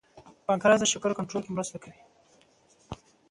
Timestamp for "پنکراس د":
0.45-0.85